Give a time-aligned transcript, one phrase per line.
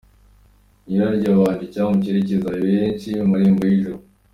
[0.85, 3.99] Nyiraryo yabaye icyambu cyerekeza benshi ku marembo y’ijuru.